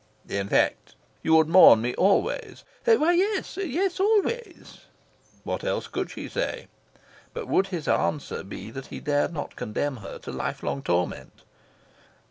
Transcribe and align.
"In 0.27 0.49
fact, 0.49 0.95
you 1.21 1.35
would 1.35 1.47
mourn 1.47 1.83
me 1.83 1.93
always?" 1.93 2.63
"Why 2.85 3.13
yes!.. 3.13 3.55
Y 3.57 3.75
es 3.81 3.99
always." 3.99 4.79
What 5.43 5.63
else 5.63 5.87
could 5.87 6.09
she 6.09 6.27
say? 6.27 6.69
But 7.35 7.47
would 7.47 7.67
his 7.67 7.87
answer 7.87 8.41
be 8.41 8.71
that 8.71 8.87
he 8.87 8.99
dared 8.99 9.31
not 9.31 9.55
condemn 9.55 9.97
her 9.97 10.17
to 10.17 10.31
lifelong 10.31 10.81
torment? 10.81 11.43